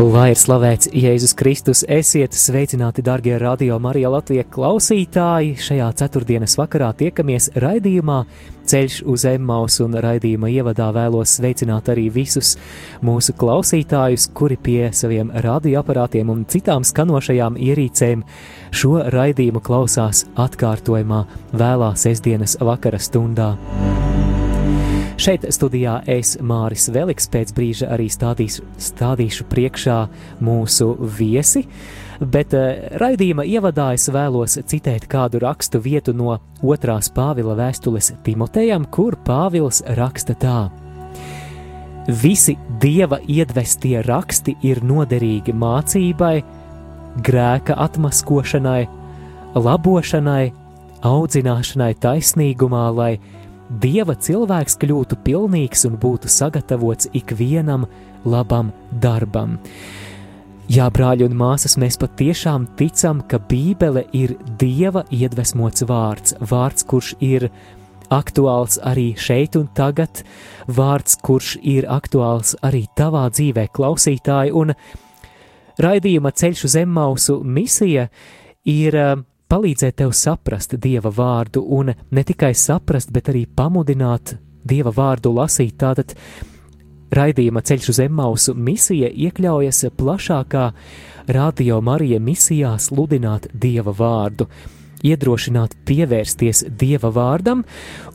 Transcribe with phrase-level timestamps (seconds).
[0.00, 5.58] Lai ir slavēts Jēzus Kristus, esiet sveicināti, darbie radio Marija Latvijas klausītāji.
[5.60, 8.22] Šajā ceturtdienas vakarā tiekamies raidījumā
[8.70, 12.54] Ceļš uz Emmaus un raidījuma ievadā vēlos sveicināt arī visus
[13.04, 18.24] mūsu klausītājus, kuri pie saviem radioaparātiem un citām skanošajām ierīcēm
[18.72, 23.52] šo raidījumu klausās atkārtojumā vēlā sestdienas vakara stundā.
[25.20, 29.96] Šeit studijā es, Māris Veliks, pēc brīža arī stādīšu, stādīšu priekšā
[30.40, 31.60] mūsu viesi,
[32.24, 38.86] bet uh, raidījuma ievadā es vēlos citēt kādu rakstu vietu no otrās Pāvila vēstules Timotejam,
[38.88, 40.60] kur Pāvils raksta tā.
[42.08, 46.38] Visi dieva iedvestie raksti ir noderīgi mācībai,
[47.28, 48.86] grēka atmaskošanai,
[49.52, 50.46] labošanai,
[51.12, 53.12] audzināšanai taisnīgumā, lai
[53.70, 57.84] Dieva cilvēks kļūtu pilnīgs un būtu sagatavots ikvienam
[58.26, 59.60] labam darbam.
[60.70, 67.12] Jā, brāļi un māsas, mēs patiešām ticam, ka Bībele ir Dieva iedvesmots vārds, vārds, kurš
[67.22, 67.48] ir
[68.10, 70.24] aktuāls arī šeit un tagad,
[70.66, 74.74] vārds, kurš ir aktuāls arī tavā dzīvē, klausītāji, un
[75.78, 78.08] raidījuma ceļš uz Emmausu misija
[78.66, 78.98] ir
[79.50, 85.76] palīdzēt tev saprast Dieva vārdu un ne tikai saprast, bet arī pamudināt Dieva vārdu lasīt.
[85.80, 86.14] Tātad
[87.14, 90.66] raidījuma ceļš uz Emmausu misija iekļaujas plašākā
[91.34, 94.46] radio Marija misijā sludināt Dieva vārdu
[95.06, 97.64] iedrošināt pievērsties Dieva vārdam,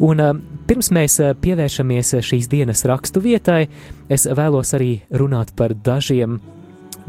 [0.06, 0.22] un
[0.70, 3.66] pirms mēs pievēršamies šīs dienas rakstu vietai,
[4.10, 6.40] es vēlos arī runāt par dažiem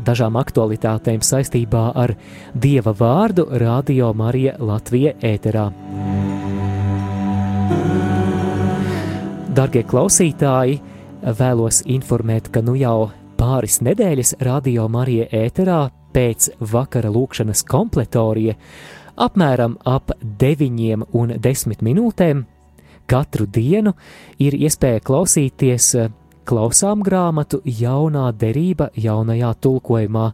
[0.05, 2.15] dažām aktualitātēm saistībā ar
[2.55, 5.69] Dieva vārdu Radio Marija Latvija ēterā.
[9.57, 10.81] Dargie klausītāji,
[11.39, 15.87] vēlos informēt, ka nu jau pāris nedēļas Radio Marija ēterā
[16.17, 18.57] pēc vakara lūkšanas kompletorija
[19.17, 22.45] apmēram ap 9 un 10 minūtēm
[23.07, 23.95] katru dienu
[24.43, 25.95] ir iespēja klausīties
[26.47, 30.31] klausām grāmatu jaunā derība jaunajā tulkojumā.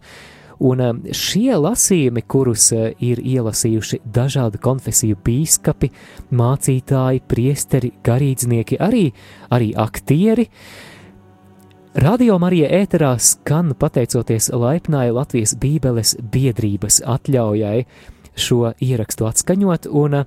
[0.62, 5.90] Un um, šie lasījumi, kurus uh, ir ielasījuši dažādu konfesiju bīskapi,
[6.38, 9.08] mācītāji, priesteri, garīdznieki, arī,
[9.50, 10.46] arī aktieri,
[11.92, 17.82] Radio Marija ēterā skan pateicoties laipnai Latvijas Bībeles biedrības atļaujai
[18.32, 20.22] šo ierakstu atskaņot, un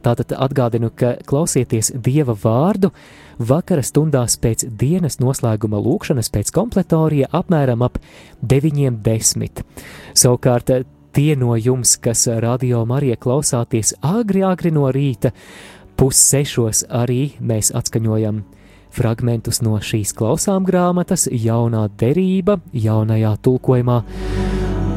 [0.00, 2.92] tātad atgādinu, ka klausieties Dieva vārdu,
[3.38, 7.98] vakara stundās pēc dienas noslēguma lūkšanas pēc kompletorija apmēram ap
[8.42, 9.62] 9.10.
[10.14, 10.72] Savukārt
[11.12, 15.32] tie no jums, kas radio Marija klausāties agri, agri no rīta,
[16.00, 18.42] pussešos arī mēs atskaņojam
[18.92, 24.02] fragmentus no šīs klausām grāmatas, jaunā derība, jaunajā tulkojumā.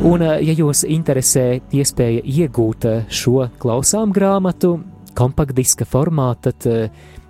[0.04, 4.80] Un, ja jūs interesē iespēja iegūt šo klausām grāmatu
[5.16, 6.66] kompaktdiska formā, tad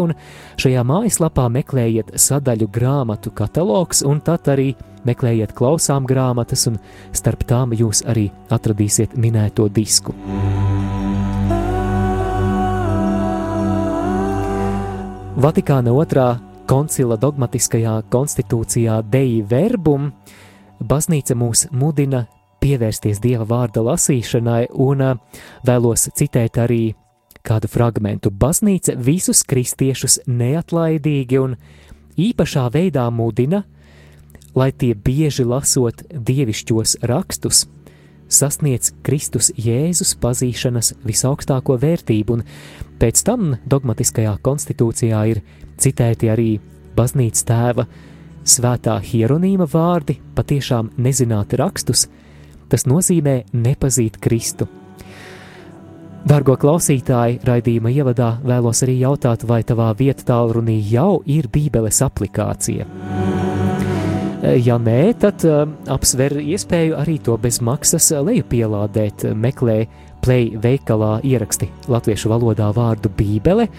[0.00, 0.14] un
[0.60, 4.74] šajā mājaslapā meklējiet sadaļu grāmatu katalogs un tad arī
[5.06, 6.78] meklējiet klausām grāmatas un
[7.12, 10.14] starp tām jūs arī atradīsiet minēto disku.
[15.40, 16.34] Vatikāna otrā
[16.68, 20.10] koncila dogmatiskajā konstitūcijā Dei Verbum,
[20.84, 22.26] baznīca mūs mudina
[22.60, 25.00] pievērsties Dieva vārda lasīšanai, un
[25.66, 26.82] vēlos citēt arī
[27.46, 28.30] kādu fragmentu.
[28.30, 31.56] Baznīca visus kristiešus neatlaidīgi un
[32.20, 33.64] īpašā veidā mudina,
[34.54, 37.66] lai tie bieži lasot dievišķos rakstus,
[38.30, 42.44] sasniedz Kristus Jēzus pazīšanas visaugstāko vērtību, un
[43.00, 45.42] pēc tam dogmatiskajā konstitūcijā ir
[45.80, 46.50] citēti arī
[46.96, 47.86] baznīcas tēva
[48.46, 52.08] svētā hieronīma vārdi, patiešām nezināt rakstus,
[52.70, 54.68] tas nozīmē nepazīt Kristu.
[56.20, 62.84] Dargo klausītāji, raidījuma ievadā vēlos arī jautāt, vai tavā vietā tālrunī jau ir Bībeles aplikācija.
[64.60, 65.44] Ja nē, tad
[65.88, 69.30] apsver iespēju arī to bez maksas lejupielādēt.
[69.32, 69.78] Meklē
[70.20, 73.70] play veikalā ieraksti latviešu valodā vārdu Bībele,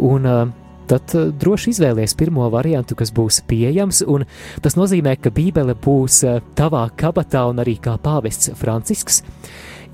[0.00, 0.28] un
[0.88, 4.24] tad droši izvēlies pirmo variantu, kas būs pieejams, un
[4.64, 6.22] tas nozīmē, ka Bībele būs
[6.56, 9.22] tavā kabatā un arī kā pāvests Francisks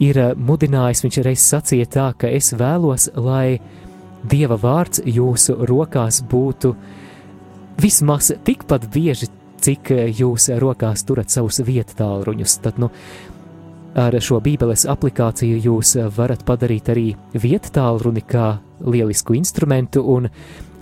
[0.03, 3.59] ir mudinājis, viņš reiz sacīja tā, ka es vēlos, lai
[4.29, 6.73] Dieva vārds jūsu rokās būtu
[7.79, 9.29] vismaz tikpat bieži,
[9.63, 12.57] cik jūs rokās turat savus vietu tālruņus.
[12.65, 12.91] Tad, nu,
[13.99, 20.29] ar šo Bībeles aplikāciju jūs varat padarīt arī vietu tālruni kā lielisku instrumentu un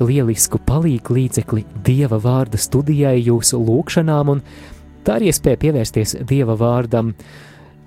[0.01, 4.43] lielisku palīgu līdzekli Dieva vārda studijai, jūsu lūkšanām, un
[5.07, 7.15] tā ir iespēja pievērsties Dieva vārdam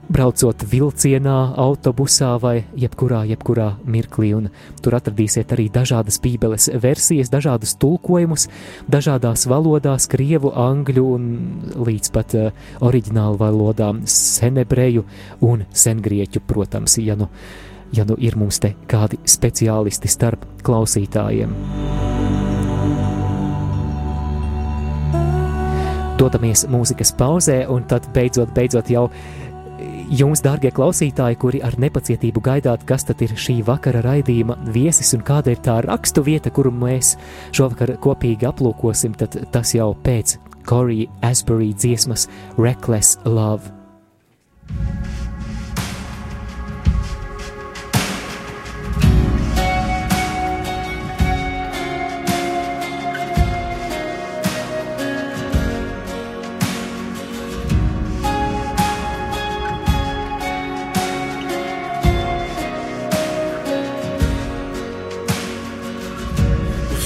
[0.10, 4.32] braucot vilcienā, autobusā vai jebkurā, jebkurā mirklī.
[4.38, 4.50] Un
[4.84, 8.48] tur atradīsiet arī dažādas bībeles versijas, dažādus tulkojumus,
[8.90, 11.28] dažādās valodās, krievu, angļu un
[11.78, 12.52] līdz pat uh,
[12.86, 15.06] oriģinālu valodām, senebreju
[15.46, 17.30] un sengrieķu, protams, ja nu,
[17.94, 21.54] ja nu ir mums te kādi speciālisti starp klausītājiem.
[26.20, 29.06] Dodamies mūzikas pauzē, un tad beidzot, beidzot jau
[30.10, 35.22] Jums, dārgie klausītāji, kuri ar nepacietību gaidāt, kas tad ir šī vakara raidījuma viesis un
[35.26, 37.14] kāda ir tā rakstu vieta, kuru mēs
[37.54, 42.26] šovakar kopīgi aplūkosim, tad tas jau pēc Corey Asbury dziesmas
[42.58, 43.70] Reckless Love.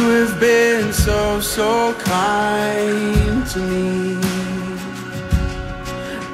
[0.00, 4.16] You have been so, so kind to me.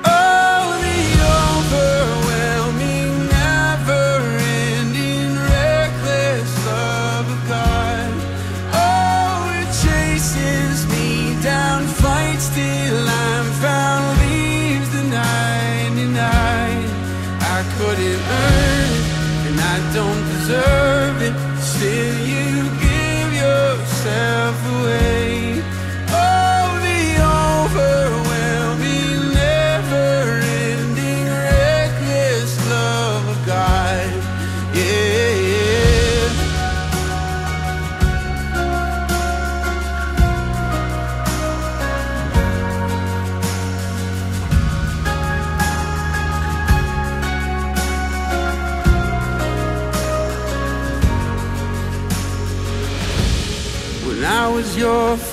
[0.04, 1.02] Oh, the
[1.42, 4.06] overwhelming, never
[4.70, 8.10] ending, reckless love of God.
[8.72, 16.20] Oh, it chases me down, fights till I'm found, leaves the 99.
[17.56, 18.92] I couldn't earn
[19.48, 20.95] and I don't deserve
[24.06, 25.15] myself away.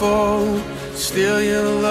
[0.03, 0.59] fall,
[0.95, 1.82] still you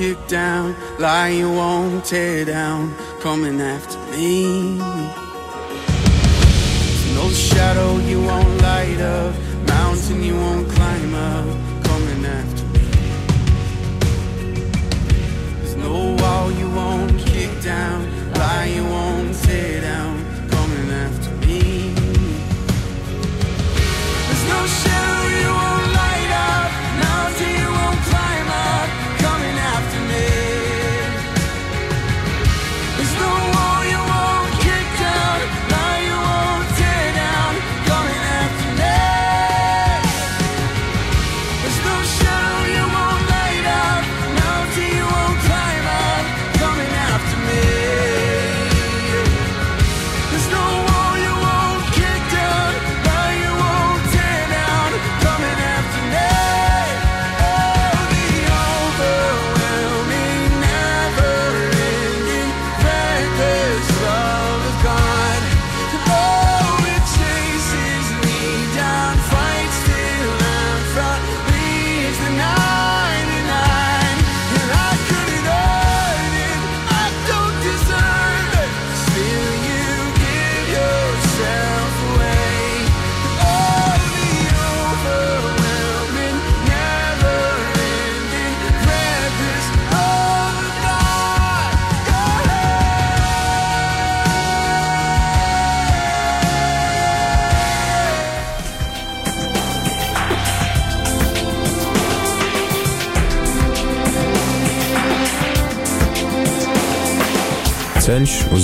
[0.00, 2.90] kick down, lie you won't tear down,
[3.20, 4.78] coming after me.
[6.78, 8.59] There's no shadow you won't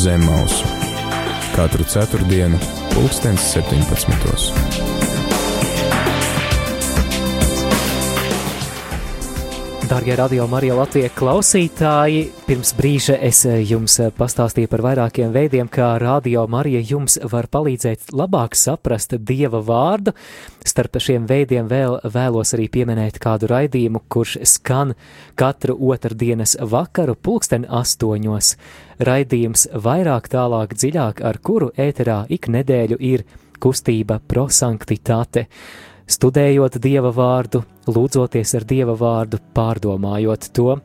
[0.07, 0.65] zem mausu
[1.57, 2.59] katru ceturtdienu,
[2.95, 4.96] pulkstens 17.
[9.89, 15.69] Darbie radio Marija Latvijas klausītāji, pirms brīža es eh, jums eh, pastāstīju par vairākiem veidiem,
[15.71, 20.17] kā radio Marija jums var palīdzēt labāk saprast Dieva vārdu.
[20.67, 24.97] Starp šiem veidiem vēl vēlos arī pieminēt kādu raidījumu, kurš skan
[25.39, 28.57] katru otrdienas vakaru pulksten astoņos.
[28.99, 33.29] Raidījums vairāk, tālāk, dziļāk, ar kuru ēterā ik nedēļu ir
[33.63, 35.47] kustība prosanktitāte
[36.07, 40.77] studējot dieva vārdu, lūdzoties ar dieva vārdu, pārdomājot to.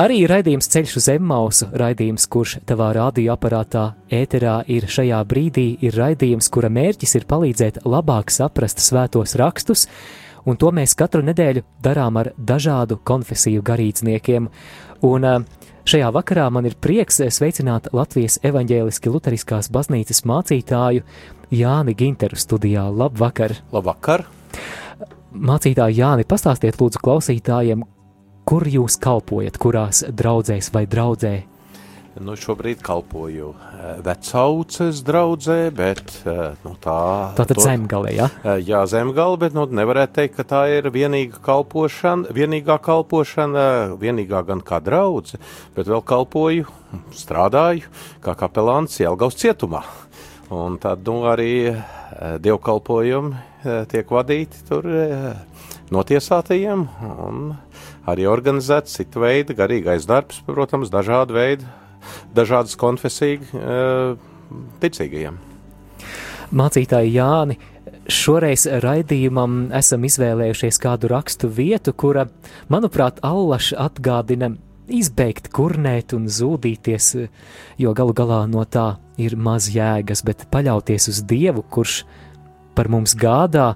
[0.00, 3.88] Arī raidījums Ceļš uz Zemmausu, raidījums, kurš tavā radioaparātā
[4.20, 9.88] ēterā ir šajā brīdī, ir raidījums, kura mērķis ir palīdzēt labāk saprast svētos rakstus,
[10.46, 14.46] un to mēs katru nedēļu darām ar dažādu konfesiju garīdzniekiem.
[15.10, 15.34] Un ā,
[15.90, 21.02] šajā vakarā man ir prieks sveicināt Latvijas evaņģēliski luteriskās baznīcas mācītāju
[21.50, 22.84] Jāni Ginteru studijā.
[22.94, 23.56] Labvakar!
[23.74, 24.26] Labvakar!
[25.34, 27.82] Mācītāji Jāni, pastāstiet lūdzu klausītājiem,
[28.46, 31.34] kur jūs kalpojat, kurās draudzēs vai draudzē?
[32.18, 36.96] Nu, šobrīd kalpoju eh, vecauces draudzē, bet eh, nu, tā...
[37.38, 38.26] Tātad to- zemgalē, ja?
[38.42, 43.64] Eh, Jā, zemgala, bet nu, nevarētu teikt, ka tā ir vienīga kalpošana, vienīgā kalpošana,
[44.02, 45.38] vienīgā gan kā draudze,
[45.76, 46.66] bet vēl kalpoju,
[47.14, 47.86] strādāju
[48.26, 49.84] kā kapelāns Jelgavas cietumā.
[50.50, 51.76] Un tad nu, arī
[52.42, 53.38] dievkalpojumi
[53.86, 54.82] tiek vadīti tur
[55.94, 57.52] notiesātajiem un
[58.10, 61.70] arī organizēts citu veidu garīgais darbs, protams, dažādu veidu,
[62.36, 64.14] dažādas konfesiju eh,
[64.82, 65.38] ticīgajiem.
[66.50, 67.58] Mācītāji Jāni,
[68.10, 72.26] šoreiz raidījumam esam izvēlējušies kādu rakstu vietu, kura,
[72.72, 74.50] manuprāt, allaši atgādina
[74.90, 77.12] izbeigt, kurnēt un zūdīties,
[77.78, 82.02] jo galu galā no tā ir maz jēgas, bet paļauties uz Dievu, kurš
[82.74, 83.74] par mums gādā,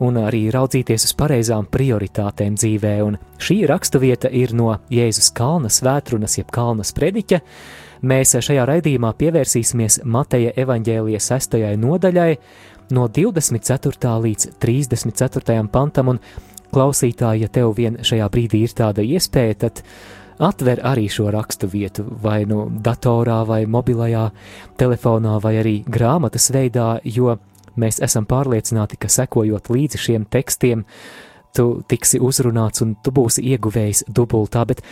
[0.00, 2.94] un arī raudzīties uz pareizām prioritātēm dzīvē.
[3.04, 7.40] Un šī raksturvieta ir no Jēzus Kalna svētrunas, jeb Kalna sprediķa.
[8.10, 12.30] Mēs šajā raidījumā pievērsīsimies Mateja evaņģēlijas sestajai nodaļai,
[12.96, 14.14] no 24.
[14.24, 15.66] līdz 34.
[15.70, 16.22] pantam, un
[16.72, 19.82] klausītāji, ja tev vien šajā brīdī ir tāda iespēja, tad
[20.40, 24.30] atver arī šo raksturvietu, vai nu datorā, vai mobilajā
[24.80, 27.36] telefonā, vai arī grāmatas veidā, jo
[27.76, 30.84] mēs esam pārliecināti, ka sekojot līdzi šiem tekstiem,
[31.56, 34.62] tu tiksi uzrunāts un tu būsi ieguvējis dubultā.
[34.70, 34.82] Bet,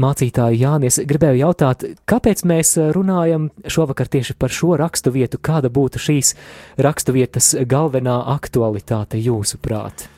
[0.00, 6.34] mācītāji, Jānis, gribēju jautāt, kāpēc mēs runājam šovakar tieši par šo raksturvietu, kāda būtu šīs
[6.80, 10.08] raksturvietas galvenā aktualitāte jūsuprāt?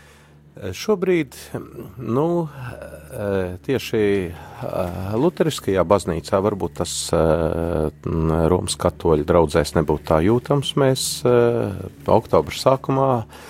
[0.75, 1.37] Šobrīd
[2.03, 2.49] nu,
[3.67, 4.01] tieši
[5.19, 10.75] Lutheriskajā baznīcā varbūt tas Romas katoļu draudzēs nebūtu tā jūtams.
[10.81, 11.05] Mēs
[12.19, 13.49] oktobra sākumā eh,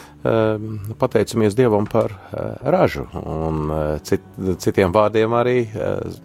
[0.98, 4.24] pateicamies Dievam par eh, ražu, un eh, cit,
[4.58, 6.18] citiem vārdiem arī eh,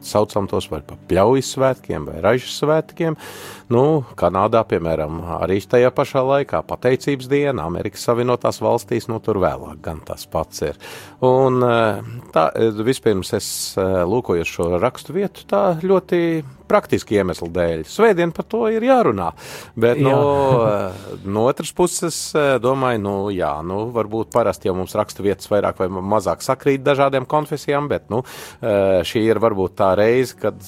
[0.00, 3.18] saucam tos vai par pļaujas svētkiem vai ražas svētkiem.
[3.68, 9.82] Nu, Kanādā, piemēram, arī tajā pašā laikā pateicības diena, Amerikas Savienotās valstīs, nu tur vēlāk
[9.84, 10.78] gan tas pats ir.
[11.24, 11.98] Un eh,
[12.32, 16.20] tā, eh, vispirms es eh, lūkojos šo rakstu vietu tā ļoti
[16.68, 17.84] praktiski iemeslu dēļ.
[17.88, 19.30] Svētdien par to ir jārunā,
[19.76, 20.04] bet Jā.
[20.04, 20.16] no,
[21.24, 22.16] no otras puses
[22.60, 27.24] domāju, nu jā, nu varbūt parasti jau mums rakstu vietas vairāk vai mazāk sakrīt dažādiem
[27.28, 28.20] konfesijām, bet nu,
[28.60, 30.60] šī ir varbūt tā reize, kad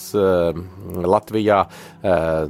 [1.04, 2.48] Latvijā eh,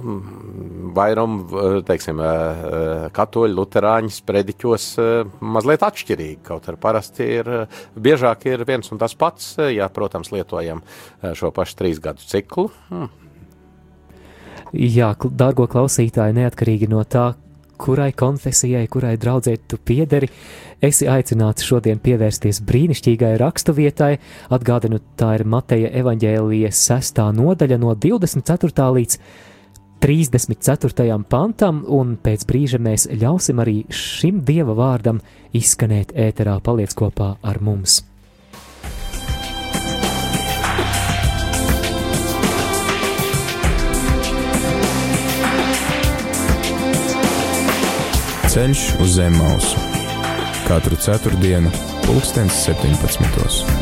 [0.00, 7.48] nu, vairum, eh, teiksim, eh, katoļu, luterāņi sprediķos eh, mazliet atšķirīgi, kaut arī parasti ir,
[7.48, 12.00] eh, biežāk ir viens un tas pats, eh, ja, protams, lietojam eh, šo pašu trīs
[12.02, 12.70] gadu ciklu.
[12.88, 13.08] Hmm.
[14.72, 17.34] Jā, dārgo klausītāji, neatkarīgi no tā,
[17.82, 20.28] kurai konfesijai, kurai draudzē tu piederi,
[20.82, 24.12] esi aicināts šodien pievērsties brīnišķīgai raksturvietai.
[24.54, 28.88] Atgādinu, tā ir Mateja evaņģēlijas sestā nodaļa no 24.
[28.98, 29.18] līdz
[30.02, 31.18] 34.
[31.30, 35.20] pantam, un pēc brīža mēs ļausim arī šim dieva vārdam
[35.54, 36.58] izskanēt ēterā.
[36.58, 38.02] Paliec kopā ar mums!
[48.52, 49.80] Ceļš uz zem mausu
[50.66, 51.70] katru ceturtdienu,
[52.04, 53.81] pulkstens 17.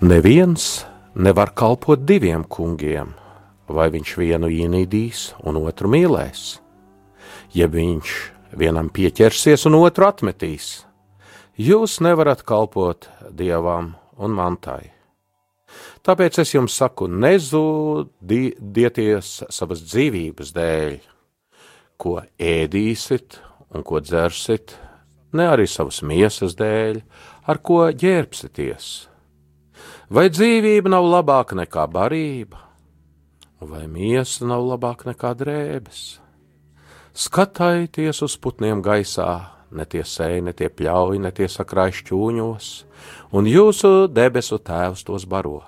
[0.00, 3.12] Neviens nevar kalpot diviem kungiem,
[3.68, 6.56] vai viņš vienu ienīdīs un otru mīlēs,
[7.52, 10.88] ja viņš vienam pieķersies un otru atmetīs.
[11.60, 14.88] Jūs nevarat kalpot dievam un mantai.
[16.00, 18.24] Tāpēc es jums saku, nezudieties
[19.52, 20.96] savas dzīvības dēļ,
[22.00, 23.36] ko ēdīsit
[23.76, 24.80] un ko dzersit,
[25.36, 27.04] ne arī savas miesas dēļ,
[27.44, 29.10] ar ko ģērbsieties.
[30.10, 32.58] Vai dzīvība nav labāka nekā barība,
[33.62, 36.00] vai miesa nav labāka nekā drēbes?
[37.14, 39.28] Skatājieties uz putniem gaisā,
[39.70, 42.72] ne tie sēž, ne tie pļauj, ne tie sakrāj šķūņos,
[43.38, 45.60] un jūsu debesu tēvs tos baro.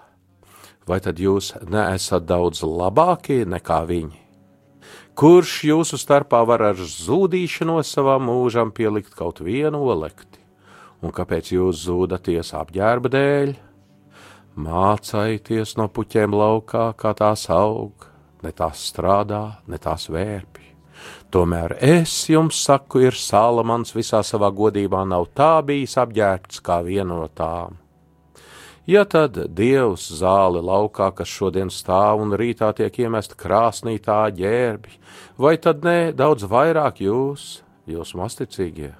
[0.91, 4.23] Vai tad jūs neesat daudz labākie nekā viņi?
[5.15, 10.43] Kurš jūsu starpā var ar zudīšanos savam mūžam pielikt kaut vienu olekti?
[10.99, 13.61] Un kāpēc jūs zūdaties apģērba dēļ?
[14.53, 18.05] Mācājieties no puķiem laukā, kā tās aug,
[18.45, 20.67] ne tās strādā, ne tās vērpj.
[21.33, 27.17] Tomēr es jums saku, ir Salamans visā savā godībā nav tā bijis apģērbts kā viena
[27.17, 27.81] no tām.
[28.85, 35.01] Ja tad Dievs zāli laukā, kas šodien stāv un rītā tiek iemesta krāsnī tā ģērbi,
[35.39, 38.93] vai tad ne daudz vairāk jūs, jūs masticīgie?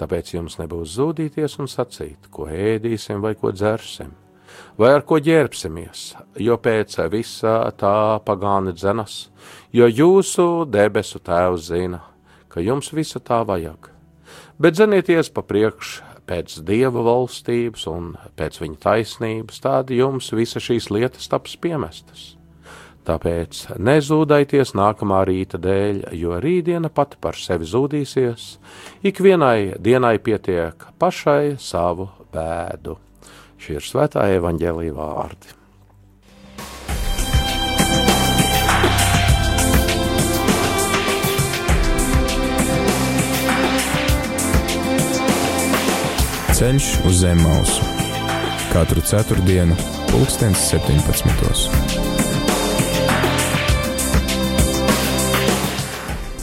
[0.00, 4.23] Tāpēc jums nebūs zudīties un sacīt, ko ēdīsim vai ko dzersim
[4.78, 6.06] vai ar ko ģērbsimies,
[6.42, 9.28] jo pēc visa tā pagāni dzenas,
[9.72, 12.02] jo jūsu debesu tēvs zina,
[12.48, 13.90] ka jums visa tā vajag.
[14.58, 20.90] Bet zenieties pa priekš pēc dieva valstības un pēc viņa taisnības, tad jums visa šīs
[20.94, 22.32] lietas taps piemestas.
[23.04, 28.54] Tāpēc nezūdaities nākamā rīta dēļ, jo rītdiena pati par sevi zudīsies,
[29.04, 32.96] ikvienai dienai pietiek pašai savu bēdu.
[33.64, 35.54] Šie ir svētā evaņģēlīja vārdi.
[46.54, 47.88] Ceļš uz zem mausu
[48.74, 49.80] katru ceturtdienu,
[50.12, 51.93] pulkstens 17.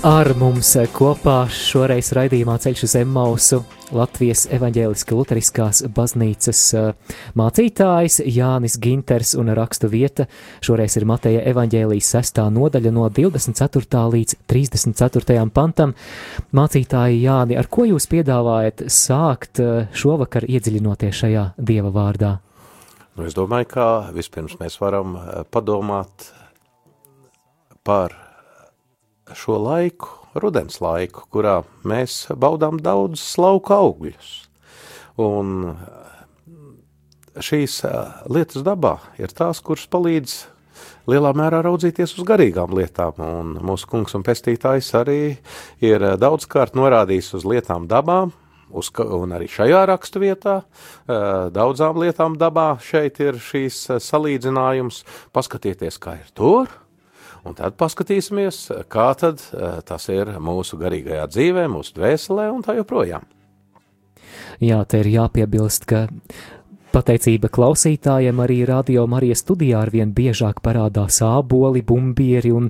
[0.01, 3.59] Ar mums kopā šoreiz raidījumā ceļš uz Zemmausu
[3.93, 6.87] Latvijas evaņģēliski luteriskās baznīcas eh,
[7.37, 10.25] mācītājs Jānis Ginters un rakstu vieta.
[10.65, 14.01] Šoreiz ir Mateja evaņģēlijas sestā nodaļa no 24.
[14.15, 15.37] līdz 34.
[15.53, 15.93] pantam.
[16.49, 22.33] Mācītāji Jāni, ar ko jūs piedāvājat sākt eh, šovakar iedziļinoties šajā dieva vārdā?
[23.19, 23.87] Nu, es domāju, ka
[24.17, 26.31] vispirms mēs varam eh, padomāt
[27.85, 28.17] par
[29.37, 30.09] šo laiku,
[30.41, 34.31] rudens laiku, kurā mēs baudām daudz lauka augļus.
[35.21, 35.75] Un
[37.39, 40.39] šīs eh, lietas dabā ir tās, kuras palīdz
[41.09, 43.17] lielā mērā raudzīties uz garīgām lietām.
[43.21, 45.21] Un mūsu kungs un pestītājs arī
[45.83, 48.25] ir eh, daudzkārt norādījis uz lietām dabā,
[48.71, 55.03] uz, un arī šajā raksturvietā, eh, daudzām lietām dabā šeit ir šīs eh, salīdzinājums.
[55.35, 56.71] Paskatieties, kā ir tur,
[57.47, 62.77] un tad paskatīsimies, kā tad eh, tas ir mūsu garīgajā dzīvē, mūsu dvēselē un tā
[62.79, 63.27] joprojām.
[64.61, 66.05] Jā, te ir jāpiebilst, ka
[66.93, 72.69] pateicība klausītājiem arī radio Marijas studijā arvien biežāk parādās āboli, bumbieri un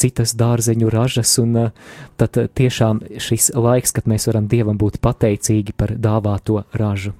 [0.00, 1.72] citas dārzeņu ražas, un uh,
[2.20, 7.14] tad tiešām šis laiks, kad mēs varam Dievam būt pateicīgi par dāvāto ražu.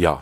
[0.00, 0.16] Jā,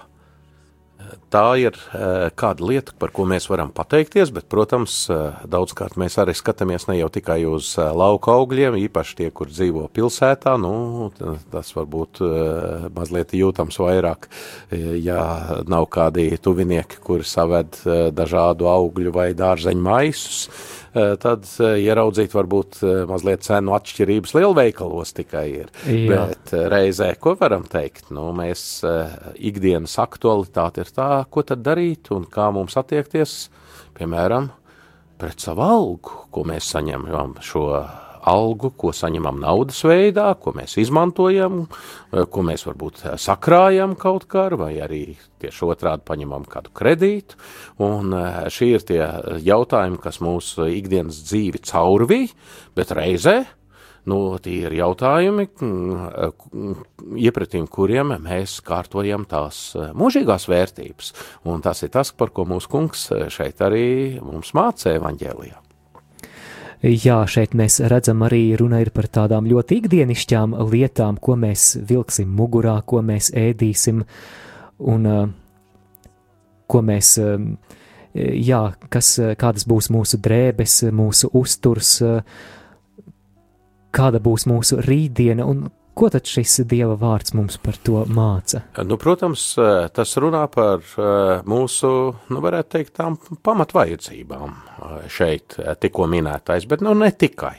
[1.32, 6.18] tā ir eh, kāda lieta, par ko mēs varam pateikties, bet, protams, eh, daudzkārt mēs
[6.20, 11.10] arī skatāmies ne jau tikai uz eh, lauka augļiem, īpaši tie, kur dzīvo pilsētā, nu,
[11.52, 12.20] tas varbūt
[12.94, 14.28] mazliet jūtams vairāk,
[15.02, 15.20] ja
[15.68, 17.80] nav kādi tuvinieki, kuri saved
[18.16, 20.48] dažādu augļu vai dārzeņu maisus,
[21.22, 25.70] tad eh, ieraudzīt varbūt eh, mazliet cenu atšķirības lielveikalos tikai ir.
[25.86, 26.08] Jā.
[26.10, 29.14] Bet eh, reizē, ko varam teikt, nu, mēs eh,
[29.50, 33.38] ikdienas aktualitāte ir tā, ko tad darīt un kā mums attiekties,
[33.98, 34.50] piemēram,
[35.18, 37.70] pret savu algu, ko mēs saņemam šo
[38.28, 41.64] algu, ko saņemam naudas veidā, ko mēs izmantojam,
[42.12, 45.02] eh, ko mēs varbūt eh, sakrājam kaut kā, vai arī
[45.42, 47.38] tieši otrādi paņemam kādu kredītu.
[47.84, 49.02] Un eh, šī ir tie
[49.44, 52.34] jautājumi, kas mūsu ikdienas dzīvi caurvīja,
[52.78, 53.44] bet reizē
[54.08, 56.78] Nu, tie ir jautājumi, mm,
[57.20, 61.12] iepratīm kuriem mēs kārtojam tās mūžīgās vērtības.
[61.44, 65.67] Un tas ir tas, par ko mūsu kungs šeit arī mums mācīja evaņģēlijā.
[66.78, 72.30] Jā, šeit mēs redzam arī runa ir par tādām ļoti ikdienišķām lietām, ko mēs vilksim
[72.30, 74.04] mugurā, ko mēs ēdīsim.
[74.78, 75.08] Un
[76.70, 77.16] ko mēs,
[78.14, 78.60] jā,
[78.94, 79.08] kas,
[79.40, 81.96] kādas būs mūsu drēbes, mūsu uzturs,
[83.90, 85.48] kāda būs mūsu rītdiena.
[85.50, 85.66] Un
[85.98, 88.62] ko tad šis Dieva vārds mums par to māca?
[88.86, 91.90] Nu, protams, eh, tas runā par eh, mūsu,
[92.30, 97.56] nu, varētu teikt, tām pamatvajadzībām eh, šeit eh, tikko minētais, bet nu ne tikai.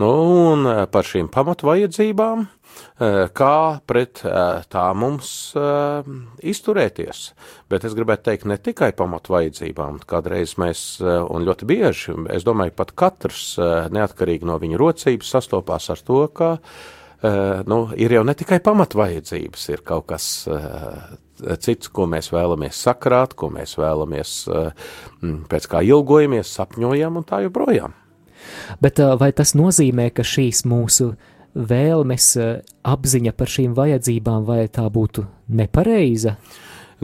[0.00, 0.10] Nu,
[0.52, 5.28] un eh, par šīm pamatvajadzībām, eh, kā pret eh, tā mums
[5.60, 6.10] eh,
[6.54, 7.22] izturēties.
[7.68, 12.78] Bet es gribētu teikt ne tikai pamatvajadzībām, kādreiz mēs, eh, un ļoti bieži, es domāju,
[12.80, 16.54] pat katrs, eh, neatkarīgi no viņa rocības, sastopās ar to, ka
[17.70, 21.14] nu, ir jau ne tikai pamatvajadzības, ir kaut kas uh,
[21.60, 24.88] cits, ko mēs vēlamies sakrāt, ko mēs vēlamies, uh,
[25.50, 27.94] pēc kā ilgojamies, sapņojam un tā joprojām.
[28.82, 31.14] Bet uh, vai tas nozīmē, ka šīs mūsu
[31.54, 36.36] vēlmes, uh, apziņa par šīm vajadzībām, vai tā būtu nepareiza?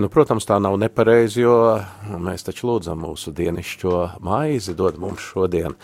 [0.00, 1.54] Nu, protams, tā nav nepareizi, jo
[2.22, 5.74] mēs taču lūdzam mūsu dienišķo maizi, dod mums šodien.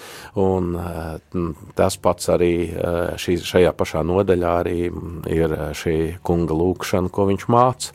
[0.40, 1.42] Un eh,
[1.76, 4.78] tas pats arī eh, šī, šajā pašā nodaļā arī
[5.32, 7.92] ir šī kunga lūkšana, ko viņš māca.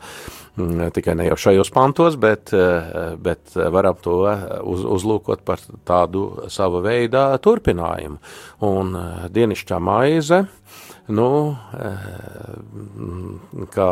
[0.59, 4.17] Mm, Tikai ne jau šajos pantos, bet, eh, bet varam to
[4.67, 8.19] uz, uzlūkot par tādu sava veidā turpinājumu.
[8.67, 10.43] Un eh, dienišķā maize,
[11.11, 13.89] nu, eh, kā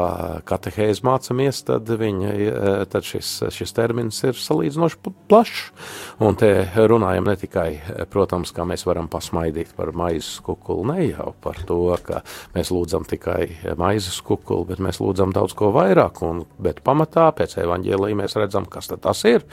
[0.47, 5.71] katehēzi mācamies, tad, viņa, eh, tad šis, šis termins ir salīdzinoši pl- plašs.
[6.19, 11.10] Un te runājam ne tikai, eh, protams, kā mēs varam pasmaidīt par maizes kukulu, ne
[11.12, 12.21] jau par to, ka
[12.55, 16.21] mēs lūdzam tikai maizes kukulu, bet mēs lūdzam daudz ko vairāk.
[16.23, 19.43] Un, bet pamatā pēc evaņģēlī mēs redzam, kas tas ir.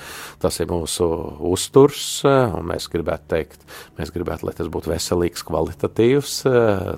[0.40, 3.60] Tas ir mūsu uzturs, un mēs gribētu teikt,
[3.98, 6.42] mēs gribētu, lai tas būtu veselīgs, kvalitatīvs,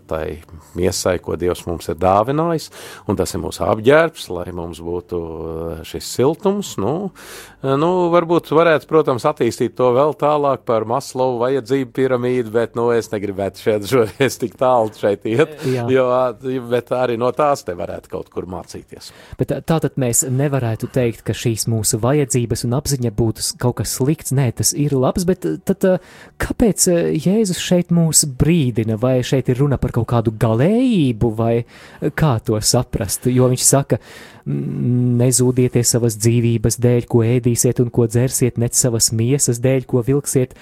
[0.07, 0.43] tai
[0.79, 2.71] miesai, ko Dievs mums ir dāvinājis,
[3.09, 6.75] un tas ir mūsu apģērbs, lai mums būtu eh, šis siltums.
[6.81, 7.11] Nu,
[7.63, 12.89] eh, nu, varbūt varētu, protams, attīstīt to vēl tālāk par Maslovu vajadzību piramīdu, bet, nu,
[12.95, 15.87] es negribētu šeit šoreiz tik tālu šeit iet, Jā.
[15.93, 16.07] jo,
[16.71, 19.13] bet arī no tās te varētu kaut kur mācīties.
[19.39, 23.97] Bet tā- tātad mēs nevarētu teikt, ka šīs mūsu vajadzības un apziņa būtu kaut kas
[23.99, 24.33] slikts.
[24.37, 25.85] Nē, tas ir labs, bet tad
[26.43, 26.87] kāpēc
[27.19, 28.99] Jēzus šeit mūs brīdina?
[29.01, 33.27] Vai šeit ir runa par kaut kādu galējību, vai uh, kā to saprast?
[33.27, 33.99] Jo viņš saka,
[34.47, 40.03] "Mm, nezūdieties savas dzīvības dēļ, ko ēdīsiet un ko dzersiet, ne savas miesas dēļ, ko
[40.03, 40.55] vilksiet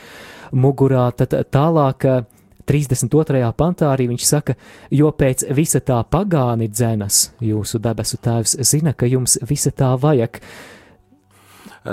[0.52, 1.10] mugurā.
[1.16, 2.04] Tad uh, tālāk.
[2.04, 2.24] uh,
[2.66, 3.52] 32.
[3.54, 4.56] pantā arī viņš saka,
[4.90, 10.40] jo pēc visa tā pagāni dzenas, jūsu debesu tēvs zina, ka jums visa tā vajag.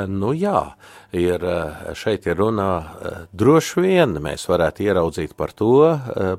[0.09, 0.73] Nu jā,
[1.13, 6.33] ir, eh, šeit ir runā eh, droši vien mēs varētu ieraudzīt par to eh,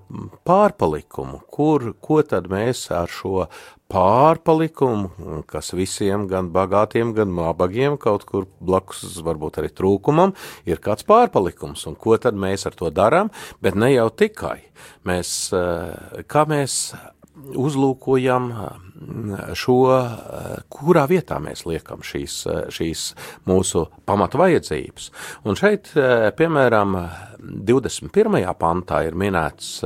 [0.46, 3.46] pārpalikumu, kur, ko tad mēs ar šo
[3.94, 10.34] pārpalikumu, kas visiem, gan bagātiem, gan nabagiem, kaut kur blakus, varbūt arī trūkumam,
[10.66, 13.30] ir kāds pārpalikums, un ko tad mēs ar to darām,
[13.62, 14.64] bet ne jau tikai.
[15.06, 15.52] Mēs,
[16.26, 16.94] kā mēs
[17.54, 18.50] uzlūkojam
[19.58, 19.78] šo,
[20.72, 22.40] kurā vietā mēs liekam šīs,
[22.74, 23.04] šīs
[23.48, 25.10] mūsu pamatu vajadzības.
[25.48, 25.92] Un šeit,
[26.38, 26.96] piemēram,
[27.44, 28.40] 21.
[28.60, 29.76] pantā ir minēts,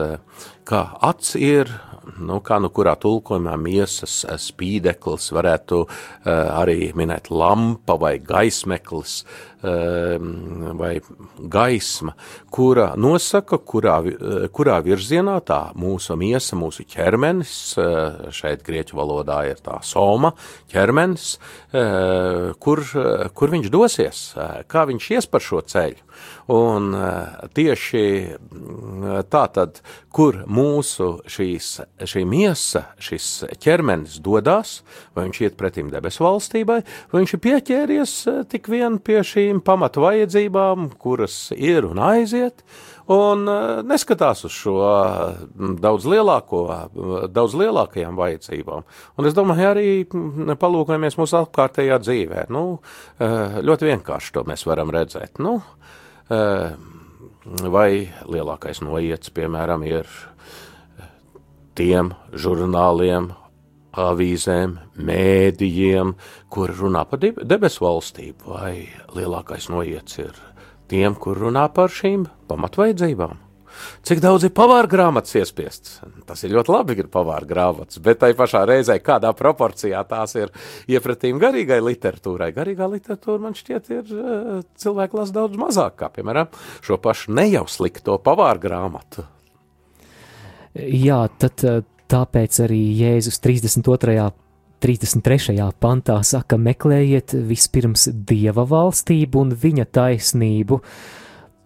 [0.68, 1.72] ka acs ir
[2.16, 5.82] nu, kā nu kurā tulkojumā miesas spīdeklis, varētu
[6.28, 9.20] arī minēt lampa vai gaismeklis
[10.78, 10.92] vai
[11.50, 12.12] gaisma,
[12.54, 13.96] kura nosaka, kurā,
[14.54, 17.54] kurā virzienā tā mūsu miesa, mūsu ķermenis,
[18.38, 19.07] šeit grieķu valodā
[19.48, 20.32] ir tā soma,
[20.72, 21.38] ķermenis,
[21.72, 22.84] uh, kur,
[23.34, 26.04] kur viņš dosies, uh, kā viņš ies par šo ceļu.
[26.50, 26.94] Un
[27.54, 28.00] tieši
[29.30, 31.68] tā tad, kur mūsu šīs,
[32.08, 33.28] šī miesa, šis
[33.62, 34.78] ķermenis dodas,
[35.14, 36.80] vai viņš iet pretim debesu valstībai,
[37.12, 38.14] vai viņš ir pieķēries
[38.50, 42.64] tik vien pie šīm pamatu vajadzībām, kuras ir un aiziet,
[43.14, 43.44] un
[43.88, 44.76] neskatās uz šo
[45.80, 46.60] daudz lielāko,
[47.32, 48.86] daudz lielākajām vajadzībām.
[49.18, 49.88] Un es domāju, arī
[50.60, 52.46] palūkojamies mūsu apkārtējā dzīvē.
[52.52, 52.64] Nu,
[53.18, 55.40] ļoti vienkārši to mēs varam redzēt.
[55.42, 55.58] Nu,
[57.72, 57.90] vai
[58.28, 60.08] lielākais noiets, piemēram, ir
[61.78, 63.30] tiem žurnāliem,
[63.98, 64.76] avīzēm,
[65.08, 66.12] mēdījiem,
[66.52, 68.74] kur runā par debesu valstību, vai
[69.16, 70.36] lielākais noiets ir
[70.90, 73.44] tiem, kur runā par šīm pamatvaidzībām.
[74.06, 75.98] Cik daudz ir pavāra grāmatas iespiests?
[76.26, 80.52] Tas ir ļoti labi, ir pavāra grāmatas, bet tai pašā reizē kādā proporcijā tās ir
[80.90, 82.50] iepratīm garīgai literatūrai.
[82.56, 84.10] Garīgā literatūra man šķiet ir
[84.82, 86.50] cilvēku las daudz mazāk, kā piemēram
[86.84, 89.28] šo pašu nejau slikto pavāra grāmatu.
[90.78, 91.64] Jā, tad
[92.08, 94.30] tāpēc arī Jēzus 32.
[94.80, 95.56] 33.
[95.80, 100.80] pantā saka, meklējiet vispirms dieva valstību un viņa taisnību,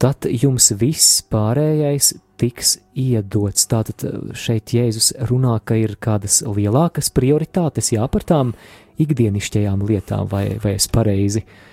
[0.02, 3.68] tad jums viss pārējais tiks iedots.
[3.70, 8.56] Tātad šeit Jēzus runā, ka ir kādas lielākas prioritātes jā par tām
[9.02, 11.71] ikdienišķajām lietām, vai, vai es pareizi saprotu.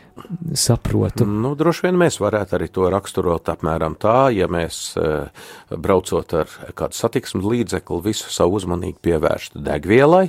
[1.29, 4.93] Nu, droši vien mēs varētu arī to raksturot apmēram tā, ja mēs
[5.69, 10.27] braucot ar kādu satiksmes līdzekli visu savu uzmanību pievērstu degvielai,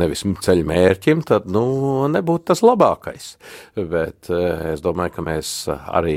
[0.00, 1.64] nevis ceļu mērķim, tad, nu,
[2.12, 3.32] nebūtu tas labākais.
[3.76, 6.16] Bet es domāju, ka mēs arī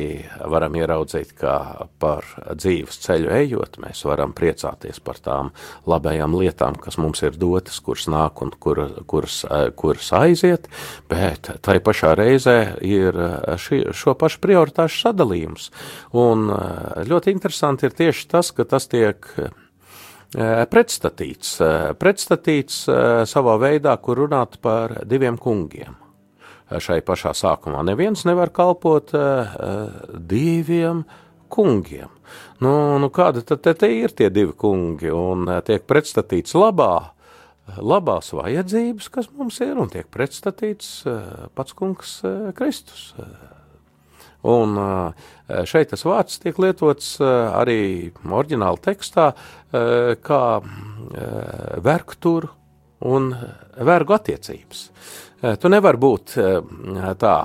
[0.52, 5.52] varam ieraudzīt, ka par dzīves ceļu ejot, mēs varam priecāties par tām
[5.90, 9.42] labajām lietām, kas mums ir dotas, kuras nāk un kur, kuras,
[9.80, 10.70] kuras aiziet,
[11.12, 15.70] bet tai pašā reizē ir ir ši, šo pašu prioritāšu sadalījums.
[16.16, 16.50] Un
[17.08, 19.26] ļoti interesanti ir tieši tas, ka tas tiek
[20.72, 21.58] pretstatīts,
[22.02, 22.82] pretstatīts
[23.30, 25.96] savā veidā, kur runāt par diviem kungiem.
[26.66, 29.14] Šai pašā sākumā neviens nevar kalpot
[30.34, 31.06] diviem
[31.54, 32.10] kungiem.
[32.64, 37.15] Nu, nu kāda tad te, te ir tie divi kungi un tiek pretstatīts labā,
[37.82, 41.04] labās vajadzības, kas mums ir, un tiek pretstatīts
[41.58, 42.20] pats kungs
[42.58, 43.14] Kristus.
[44.46, 44.78] Un
[45.66, 49.32] šeit tas vārds tiek lietots arī oriģināla tekstā
[50.22, 50.42] kā
[51.82, 52.52] vergturu
[53.10, 53.32] un
[53.90, 54.88] vergu attiecības.
[55.42, 56.38] Tu nevar būt
[57.22, 57.36] tā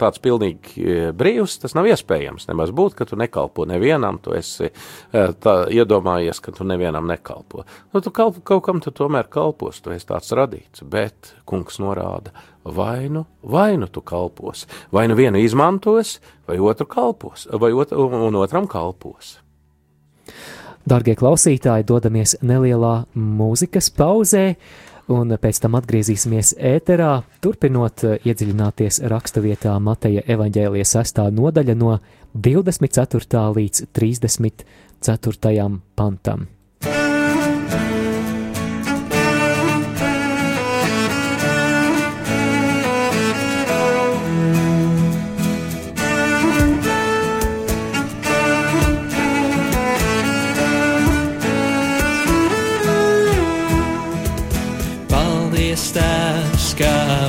[0.00, 2.48] tāds pilnīgi e, brīvs, tas nav iespējams.
[2.48, 4.72] Nemaz būt, ka tu nekalpo nevienam, tu esi e,
[5.12, 7.66] tā, iedomājies, ka tu nevienam nekalpo.
[7.92, 12.32] Nu, tu kalpo, kaut kam tu tomēr kalpos, tu esi tāds radīts, bet kungs norāda,
[12.64, 16.16] vai nu, vai nu tu kalpos, vai nu vienu izmantos,
[16.48, 19.36] vai otru kalpos, vai otru, un otram kalpos.
[20.86, 24.52] Darbie klausītāji, dodamies nelielā mūzikas pauzē
[25.12, 27.12] un pēc tam atgriezīsimies ēterā,
[27.44, 31.22] turpinot eh, iedziļināties raksturvietā Mateja evaņģēlijas 6.
[31.36, 31.98] nodaļa no
[32.34, 33.46] 24.
[33.60, 35.70] līdz 34.
[35.96, 36.46] pantam.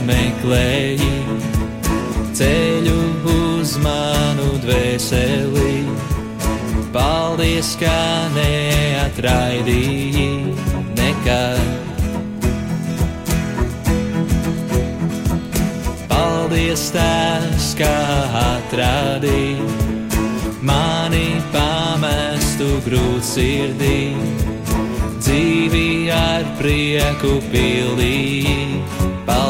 [0.08, 1.14] Meklēji
[2.38, 3.00] ceļu
[3.34, 5.74] uz manu dvēseli.
[6.94, 7.98] Paldies, ka
[8.36, 10.28] neatraidīji
[10.98, 11.66] nekad.
[16.12, 17.98] Paldies, tās, kā
[18.44, 19.68] atradīji
[20.68, 24.00] mani pamestu grūtsirdī.
[25.18, 28.97] Dzīvi ar prieku pildīji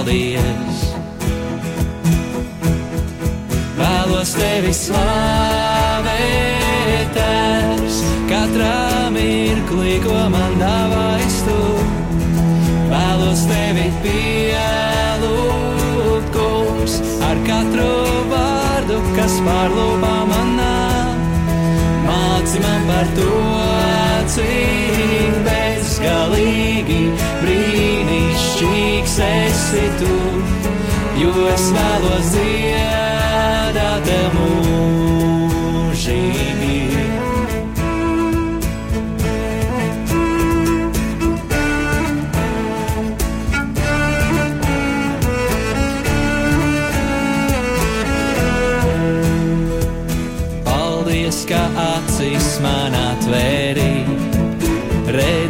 [0.08, 0.80] paldies!
[3.78, 6.14] Vēlos tevi slavēt,
[7.16, 7.98] tēvs,
[8.30, 11.38] katrā mirklī, ko man dāvājas
[12.88, 15.48] vēlos tevi pielūgt,
[16.36, 16.94] kungs,
[17.28, 17.92] ar katru
[18.32, 20.80] vārdu, kas pārlūpā manā.
[22.08, 23.34] Māci man par to,
[24.32, 27.02] cik bezgalīgi
[28.58, 30.16] brīnišķīgs esi tu,
[31.22, 34.77] jo es vēlos dziedāt tev mūžīgi.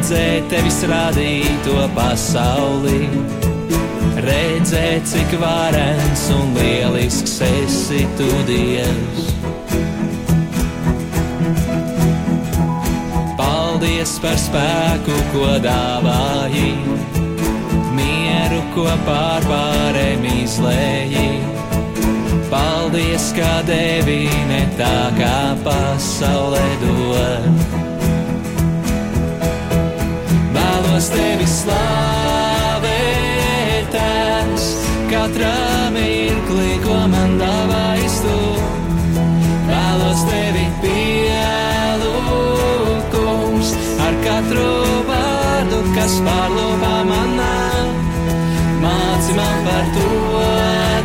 [0.08, 3.10] Redzēt tevis radīto pasauli.
[4.24, 9.28] Redzēt, cik varens un lielisks esi tu Dievs.
[13.36, 16.72] Paldies par spēku, ko dāvāji,
[18.00, 21.28] mieru, ko pārpārēm izlēji.
[22.48, 27.67] Paldies, ka devi ne tā kā pasaulē dod.
[30.98, 32.90] Vēlos tevi slavēt,
[33.94, 34.64] tēvs,
[35.12, 35.58] katrā
[35.94, 38.38] mirklī, ko man dāvājis tu.
[39.68, 42.26] Vēlos tevi pielūgt,
[43.14, 43.70] kungs,
[44.08, 44.66] ar katru
[45.12, 47.62] vārdu, kas pārlūpā manā.
[48.82, 50.10] Māci man par to,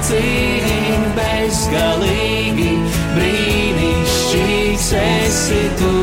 [0.09, 2.73] cik bezgalīgi
[3.19, 5.95] brīnišķīgs esi tu,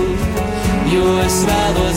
[0.93, 1.88] jo es vēlos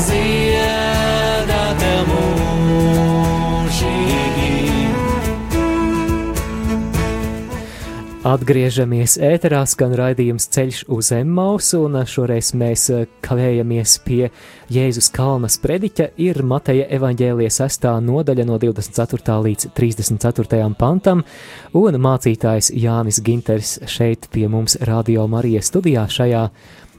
[8.23, 14.29] Atgriežamies ēterā, skan raidījums ceļš uz Emmausu, un šoreiz mēs eh, kavējamies pie
[14.71, 16.07] Jēzus Kalnas prediķa.
[16.23, 19.41] Ir Mateja evaņģēlijas sestā nodaļa no 24.
[19.49, 20.63] līdz 34.
[20.79, 21.27] pantam,
[21.75, 26.47] un mācītājs Jānis Ginters šeit pie mums Radio Marijas studijā šajā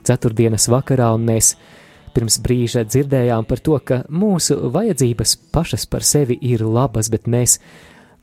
[0.04, 1.56] ceturtdienas vakarā, un mēs
[2.12, 7.62] pirms brīža dzirdējām par to, ka mūsu vajadzības pašas par sevi ir labas, bet mēs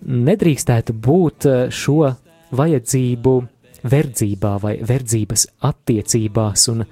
[0.05, 2.19] nedrīkstētu būt eh, šo
[2.57, 3.35] vajadzību
[3.91, 6.85] verdzībā vai verdzības attiecībās, un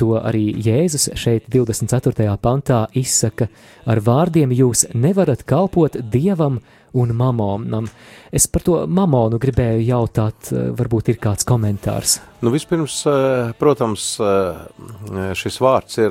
[0.00, 2.36] to arī Jēzus šeit 24.
[2.40, 3.50] pantā izsaka
[3.84, 6.60] ar vārdiem: Jūs nevarat kalpot dievam
[6.92, 7.88] un mamonam.
[8.32, 12.18] Es par to mamonu gribēju jautāt, eh, varbūt ir kāds komentārs.
[12.42, 16.10] Nu, vispirms, eh, protams, eh, šis vārds ir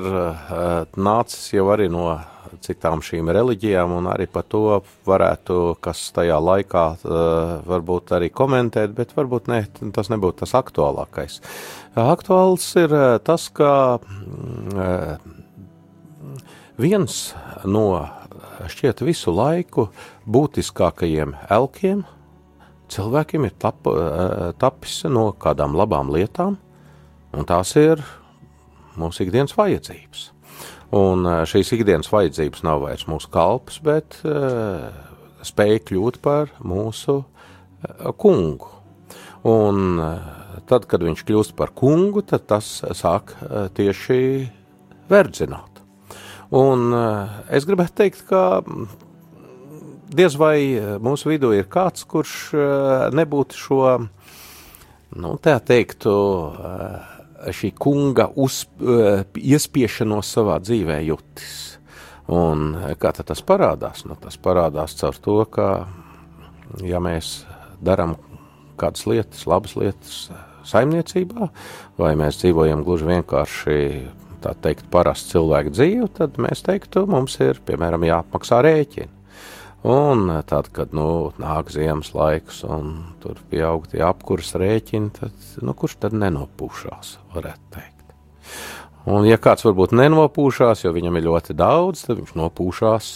[0.96, 2.20] nācis jau arī no
[2.64, 6.84] citām šīm reliģijām, un arī par to varētu, kas tajā laikā
[7.68, 9.64] varbūt arī komentēt, bet varbūt ne,
[9.96, 11.40] tas nebūtu tas aktuālākais.
[11.98, 12.94] Aktuāls ir
[13.26, 13.98] tas, ka
[16.80, 17.20] viens
[17.64, 17.84] no
[18.70, 19.88] šķiet visu laiku
[20.28, 22.04] būtiskākajiem elkiem
[22.90, 23.86] cilvēkiem ir tap,
[24.60, 26.58] tapis no kādām labām lietām,
[27.36, 28.02] un tās ir
[28.98, 30.30] mūsu ikdienas vajadzības.
[30.90, 34.88] Un šīs ikdienas vajadzības nav vairs mūsu kalps, bet uh,
[35.46, 38.72] spēja kļūt par mūsu uh, kungu.
[39.46, 40.00] Un
[40.68, 44.18] tad, kad viņš kļūst par kungu, tad tas sāk uh, tieši
[45.10, 45.78] verdzināt.
[46.50, 46.90] Un
[47.46, 48.58] es gribētu teikt, ka
[50.10, 50.58] diez vai
[50.98, 52.32] mūsu vidū ir kāds, kurš
[53.14, 53.84] nebūtu šo,
[55.14, 56.14] nu, tā teiktu,
[57.48, 61.58] šī kunga uz, uh, iespiešanos savā dzīvē jutis.
[62.30, 64.04] Un kā tad tas parādās?
[64.06, 65.70] Nu, tas parādās caur to, ka,
[66.86, 67.40] ja mēs
[67.82, 68.14] darām
[68.78, 70.28] kādas lietas, labas lietas
[70.70, 71.48] saimniecībā,
[71.98, 73.78] vai mēs dzīvojam gluži vienkārši
[74.44, 79.19] tā teikt, parastu cilvēku dzīvi, tad mēs teiktu, mums ir, piemēram, jāapmaksā rēķini.
[79.82, 85.72] Un tad, kad nu, nāk ziemas laiks un tur pieaug tie apkurss rēķini, tad nu,
[85.72, 88.12] kurš tad nenopūšās, varētu teikt.
[89.08, 93.08] Un, ja kāds varbūt nenopūšās, jo viņam ir ļoti daudz, tad viņš nopūšās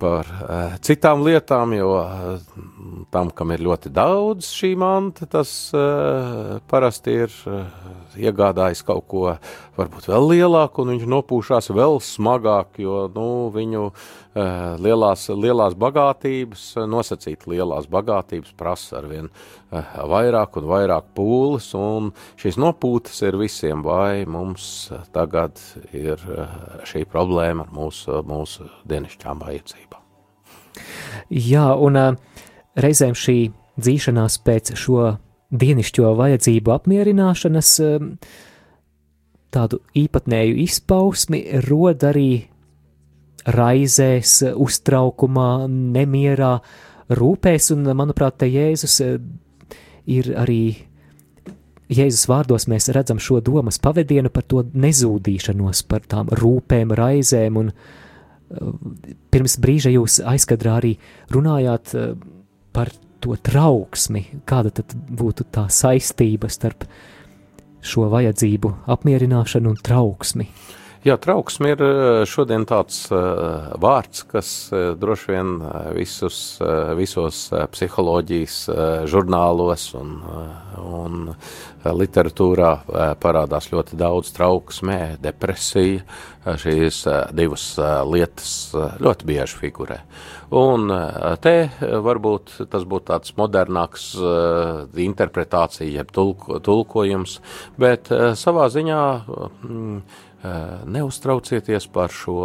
[0.00, 2.36] par uh, citām lietām, jo uh,
[3.14, 7.34] tam, kam ir ļoti daudz šī manta, tas uh, parasti ir
[8.16, 9.24] iegādājis kaut ko
[9.76, 13.90] varbūt vēl lielāku, un viņš nopūšās vēl smagāk, jo nu, viņu
[14.84, 19.30] lielās, lielās bagātības, nosacīt lielās bagātības prasa arvien
[19.72, 25.60] vairāk un vairāk pūles, un šīs nopūtas ir visiem, vai mums tagad
[25.92, 26.20] ir
[26.88, 29.85] šī problēma ar mūsu, mūsu dienišķām vajadzībām.
[31.30, 31.98] Jā, un
[32.76, 33.38] reizēm šī
[33.80, 35.16] dzīšanās pēc šo
[35.50, 37.72] dienišķo vajadzību apmierināšanas
[39.56, 42.30] tādu īpatnēju izpausmi rod arī
[43.46, 46.56] raizēs, uztraukumā, nemierā,
[47.14, 48.98] rūpēs, un, manuprāt, te Jēzus
[50.10, 50.62] ir arī
[51.86, 57.70] Jēzus vārdos mēs redzam šo domas pavadienu par to nezūdīšanos, par tām rūpēm, raizēm, un
[57.70, 58.05] uh,
[59.32, 60.94] pirms brīža jūs aizkadrā arī
[61.34, 62.14] runājāt uh,
[62.76, 62.92] par
[63.24, 66.84] to trauksmi, kāda tad būtu tā saistība starp
[67.86, 70.48] šo vajadzību apmierināšanu un trauksmi.
[71.06, 75.52] Jā, trauksme ir eh, šodien tāds uh, vārds, kas uh, droši vien
[75.94, 76.38] visus,
[76.98, 78.56] visos psiholoģijas
[79.06, 80.16] žurnālos un,
[80.82, 81.28] un
[81.86, 82.72] literatūrā
[83.22, 86.02] parādās ļoti daudz trauksmē, depresija.
[86.46, 87.00] Šīs
[87.34, 87.64] divas
[88.06, 88.50] lietas
[89.02, 89.96] ļoti bieži figurē.
[90.54, 90.92] Un
[91.42, 91.54] te
[92.06, 94.12] varbūt tas būtu tāds modernāks
[95.02, 97.40] interpretācija, jeb tulko, tulkojums,
[97.82, 99.02] bet savā ziņā.
[100.46, 102.36] Uh, neuztraucieties par šo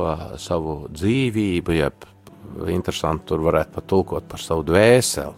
[0.42, 2.08] savu dzīvību, jeb
[2.72, 5.36] interesanti tur varētu pat tulkot par savu dvēseli.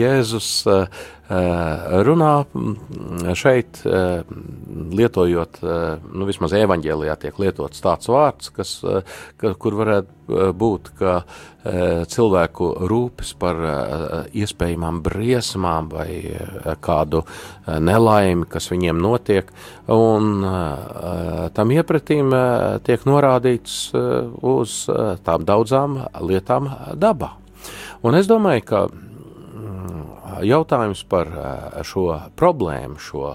[0.00, 0.48] Jēzus
[1.28, 2.32] runā
[3.34, 3.80] šeit,
[4.96, 5.58] lietojot,
[6.14, 8.76] nu, vismaz evaņģēlijā tiek lietots tāds vārds, kas,
[9.40, 11.16] ka, kur varētu būt, ka
[12.10, 13.58] cilvēku rūpes par
[14.30, 16.10] iespējamām briesmām vai
[16.82, 17.24] kādu
[17.66, 19.50] nelaimi, kas viņiem notiek,
[19.90, 20.46] un
[21.58, 22.30] tam iepratīm
[22.86, 24.78] tiek norādīts uz
[25.26, 27.34] tām daudzām lietām dabā.
[28.06, 28.86] Un es domāju, ka
[30.44, 31.30] jautājums par
[31.86, 32.06] šo
[32.36, 33.32] problēmu, šo,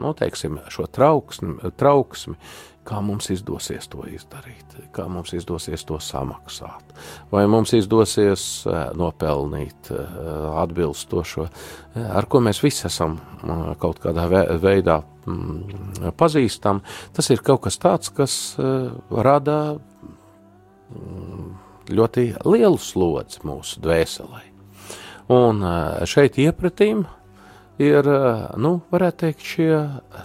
[0.00, 2.36] nu, teiksim, šo trauksmi, trauksmi,
[2.86, 6.94] kā mums izdosies to izdarīt, kā mums izdosies to samaksāt,
[7.32, 8.64] vai mums izdosies
[8.98, 9.92] nopelnīt
[10.62, 11.46] atbilstošo,
[12.08, 13.18] ar ko mēs visi esam
[13.82, 14.26] kaut kādā
[14.62, 16.82] veidā mm, pazīstam.
[17.16, 19.58] Tas ir kaut kas tāds, kas rada
[20.90, 21.50] mm,
[21.90, 24.49] ļoti lielu slodzi mūsu dvēselē.
[25.30, 25.62] Un
[26.10, 27.04] šeit iepratīm
[27.80, 28.06] ir,
[28.60, 29.76] nu, varētu teikt, šie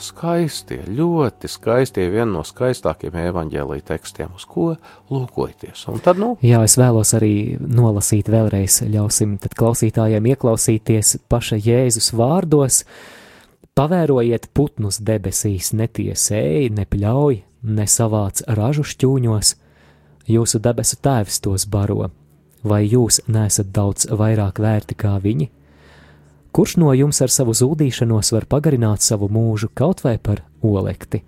[0.01, 4.72] skaistie, ļoti skaistie, viena no skaistākajiem evaņģēlīja tekstiem, uz ko
[5.14, 5.86] lūkojieties.
[5.93, 6.34] Un tad, nu.
[6.45, 12.82] Jā, es vēlos arī nolasīt vēlreiz, ļausim tad klausītājiem ieklausīties paša Jēzus vārdos.
[13.76, 17.41] Pavērojiet putnus debesīs, netiesēji, nepļauj,
[17.78, 19.56] nesavāc ražu šķūņos,
[20.32, 22.08] jūsu debesu tēvs tos baro
[22.66, 25.49] vai jūs nesat daudz vairāk vērti kā viņi?
[26.55, 31.22] Kurš no jums ar savu zudīšanos var pagarināt savu mūžu kaut vai par olekti?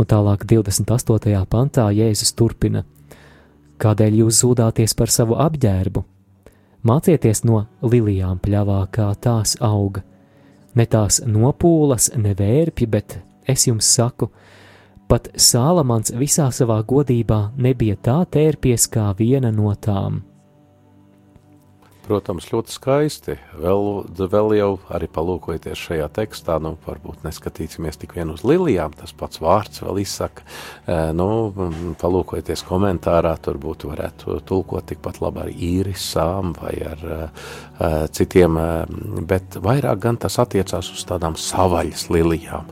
[0.00, 1.34] Un tālāk 28.
[1.46, 2.86] pantā Jēzus turpina:
[3.82, 6.04] Kādēļ jūs zudāties par savu apģērbu?
[6.88, 10.02] Mācieties no lilijām pļavā, kā tās auga.
[10.74, 14.30] Ne tās nopūlas, ne vērpji, bet es jums saku,
[15.06, 20.22] pat Sālamans visā savā godībā nebija tā tērpies kā viena no tām.
[22.02, 23.34] Protams, ļoti skaisti.
[23.62, 23.84] Vēl,
[24.18, 29.38] vēl jau arī palūkojoties šajā tekstā, nu, varbūt neskatīsimies tik vien uz lilijām, tas pats
[29.42, 30.42] vārds vēl izsaka.
[30.82, 31.28] E, nu,
[32.00, 37.20] palūkojoties komentārā, tur būtu varētu tulkot tikpat labi ar īrisām vai ar e,
[38.18, 42.66] citiem, e, bet vairāk gan tas attiecās uz tādām savaļas lilijām,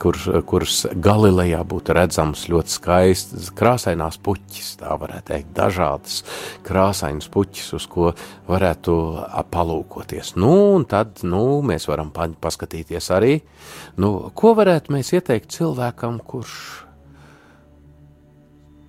[0.00, 0.18] kur,
[0.48, 6.20] kuras Galilejā būtu redzams ļoti skaistas, krāsainās puķis, tā varētu teikt, dažādas
[6.66, 8.12] krāsainas puķis, uz ko
[8.48, 8.94] varētu
[9.52, 10.34] palūkoties.
[10.40, 13.38] Nu, un tad nu, mēs varam paskatīties arī,
[14.00, 16.54] nu, ko varētu mēs ieteikt cilvēkam, kurš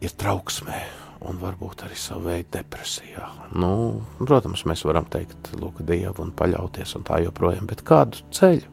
[0.03, 0.83] ir trauksmē
[1.25, 3.29] un varbūt arī savu veidu depresijā.
[3.57, 8.69] Nu, protams, mēs varam teikt, lūk, Dievu un paļauties un tā joprojām, bet kādu ceļu?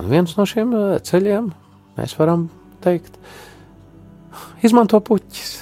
[0.00, 0.72] Un viens no šiem
[1.04, 1.50] ceļiem
[1.98, 2.46] mēs varam
[2.82, 3.18] teikt,
[4.64, 5.52] izmanto puķis,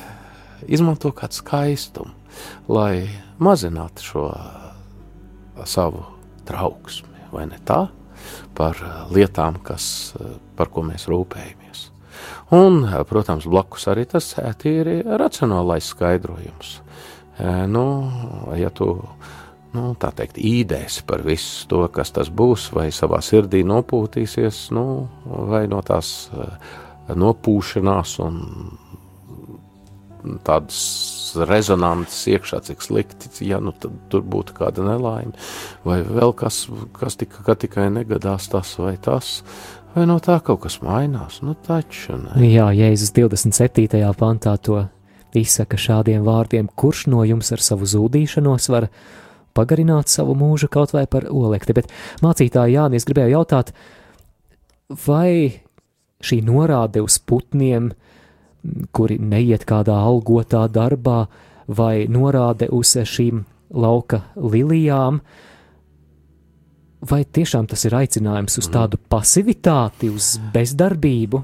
[0.71, 2.15] izmanto kādu skaistumu,
[2.71, 3.09] lai
[3.41, 4.27] mazinātu šo
[5.69, 6.05] savu
[6.49, 7.87] trauksmi, vai ne tā,
[8.57, 8.79] par
[9.13, 10.13] lietām, kas,
[10.57, 11.87] par ko mēs rūpējamies.
[12.57, 16.81] Un, protams, blakus arī tas tīri racionālais skaidrojums.
[17.71, 17.85] Nu,
[18.59, 18.91] ja tu
[19.73, 24.85] nu, tā teikt, īdēs par visu to, kas tas būs, vai savā sirdī nopūtīsies, nu,
[25.49, 26.29] vai no tās
[27.11, 28.41] nopūšanās un
[30.47, 30.81] tādas
[31.49, 35.33] rezonances iekšā, cik slikti, ja nu tur būtu kāda nelaime,
[35.87, 36.65] vai vēl kas,
[36.97, 39.41] kas tika, ka tikai negadās tas vai tas,
[39.95, 42.41] vai no tā kaut kas mainās, nu taču ne.
[42.49, 44.03] Jā, Jēzus 27.
[44.19, 44.85] pantā to
[45.39, 48.91] izsaka šādiem vārdiem, kurš no jums ar savu zūdīšanos var
[49.55, 51.91] pagarināt savu mūžu kaut vai par olekti, bet
[52.25, 53.73] mācītāji Jāni, es gribēju jautāt,
[55.07, 55.63] vai
[56.25, 57.93] šī norāde uz putniem,
[58.93, 61.27] kuri neiet kādā algotā darbā,
[61.67, 65.21] vai norāde uz šīm lauka lilijām,
[67.01, 71.41] vai tiešām tas ir aicinājums uz tādu pasivitāti, uz bezdarbību?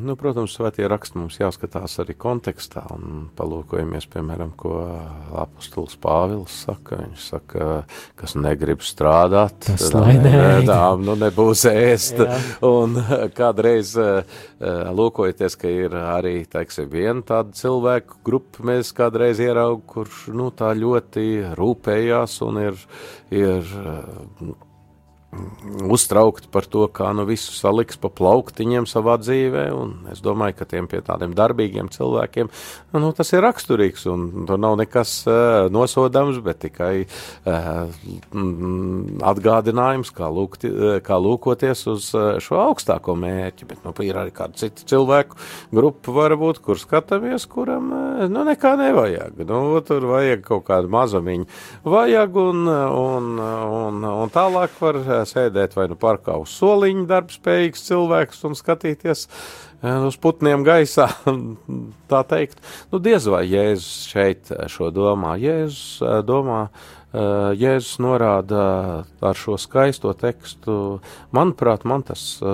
[0.00, 4.74] Nu, protams, svētie raksti mums jāskatās arī kontekstā un palūkojamies, piemēram, ko
[5.42, 7.00] apustulis Pāvils saka.
[7.00, 7.68] Viņš saka,
[8.18, 10.68] kas negrib strādāt, Tas lai neēd.
[10.68, 12.22] tām nu nebūs ēst.
[12.22, 12.38] Jā.
[12.66, 12.98] Un
[13.36, 14.40] kādreiz eh,
[14.94, 20.74] lūkojoties, ka ir arī, teiksim, viena tāda cilvēku grupa, mēs kādreiz ieraug, kurš, nu, tā
[20.78, 22.82] ļoti rūpējās un ir,
[23.34, 24.58] ir eh,
[25.90, 29.68] uztraukti par to, kā nu visu saliks pa plauktiņiem savā dzīvē,
[30.10, 32.50] es domāju, ka tiem pie tādiem darbīgiem cilvēkiem,
[32.98, 37.92] nu, tas ir raksturīgs, un tur nav nekas uh, nosodams, bet tikai uh,
[39.30, 44.34] atgādinājums, kā, lūgt, uh, kā lūkoties uz uh, šo augstāko mērķi, bet, nu, ir arī
[44.34, 45.38] kāda cita cilvēku
[45.70, 51.46] grupa varbūt, kur skatāmies, kuram, uh, nu, nekā nevajag, nu, tur vajag kaut kādu mazumiņu,
[51.86, 57.84] vajag, un, un, un, un tālāk var eh, sēdēt vai nu parkā uz soliņa darbspējīgs
[57.88, 61.08] cilvēks un skatīties eh, uz putniem gaisā,
[62.12, 62.62] tā teikt.
[62.92, 65.36] Nu, diez vai Jēzus šeit šo domā.
[65.40, 66.62] Jēzus eh, domā,
[67.12, 68.64] eh, Jēzus norāda
[69.20, 71.00] ar šo skaisto tekstu,
[71.36, 72.48] manuprāt, man tas eh,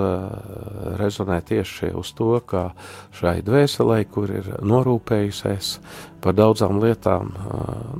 [1.00, 2.70] rezonē tieši uz to, ka
[3.16, 5.76] šai dvēselē, kur ir norūpējusies
[6.22, 7.32] par daudzām lietām,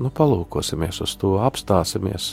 [0.00, 2.28] nu, palūkosimies uz to, apstāsimies,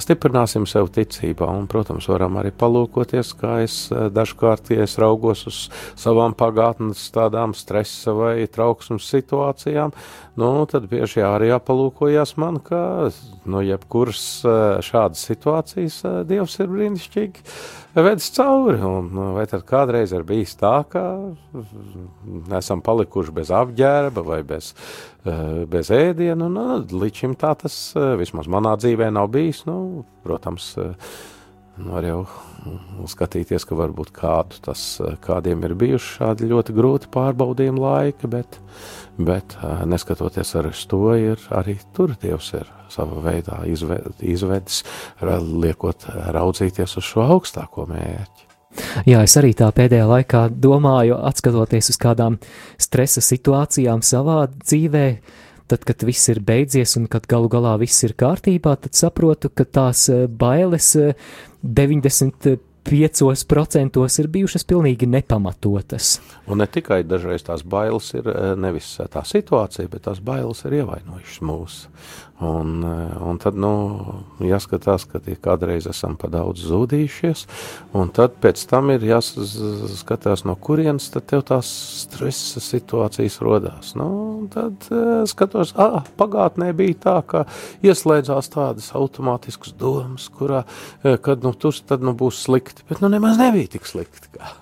[0.00, 5.60] stiprināsim sev ticībā un, protams, varam arī palūkoties, kā es dažkārt, ja es raugos uz
[5.98, 9.94] savām pagātnes tādām stresa vai trauksmes situācijām,
[10.40, 13.10] nu, tad bieži arī jāpalūkojas man, ka,
[13.44, 14.24] nu, jebkuras
[14.86, 17.44] šādas situācijas Dievs ir brīnišķīgi
[17.94, 21.02] vedis cauri, un nu, vai tad kādreiz ir bijis tā, ka
[22.58, 24.72] esam palikuši bez apģērba vai bez,
[25.24, 30.06] eh, bez ēdienu, nu, līdz šim tā tas eh, vismaz manā dzīvē nav bijis, nu,
[30.26, 30.94] protams, nu,
[31.88, 32.20] var jau
[33.08, 34.82] skatīties, ka varbūt kādu tas,
[35.24, 38.58] kādiem ir bijuši šādi ļoti grūti pārbaudījumi laiki, bet,
[39.16, 39.56] bet
[39.88, 44.82] neskatoties arī uz to, ir arī tur Dievs ir savā veidā izve, izvedis,
[45.22, 48.46] liekot raudzīties uz šo augstāko mērķi.
[49.08, 52.36] Jā, es arī tā pēdējā laikā domāju, atskatoties uz kādām
[52.78, 55.06] stresa situācijām savā dzīvē,
[55.70, 59.64] tad, kad viss ir beidzies un kad galu galā viss ir kārtībā, tad saprotu, ka
[59.64, 61.14] tās eh, bailes eh,
[61.62, 66.20] 95% ir bijušas pilnīgi nepamatotas.
[66.50, 70.72] Un ne tikai dažreiz tās bailes ir eh, nevis tā situācija, bet tās bailes ir
[70.80, 71.72] ievainojušas mūs.
[72.40, 73.70] Un, eh, un tad, nu,
[74.40, 77.42] jāskatās, ka tie kādreiz esam pa daudz zudījušies,
[78.00, 81.68] un tad pēc tam ir jāskatās, no kurienes tev tās
[82.00, 83.92] stresa situācijas rodās.
[84.00, 84.08] Nu,
[84.54, 87.44] tad eh, skatos, ah, pagātnē bija tā, ka
[87.84, 90.64] ieslēdzās tādas automātiskas domas, kurā,
[91.04, 94.32] eh, kad, nu, tur tad, nu, būs slikti, bet, nu, nemaz nebija tik slikti.
[94.32, 94.54] Kā.